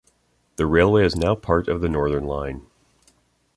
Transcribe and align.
The 0.55 0.65
railway 0.65 1.05
is 1.05 1.15
now 1.15 1.35
part 1.35 1.67
of 1.67 1.81
the 1.81 1.87
Northern 1.87 2.25
line. 2.25 2.65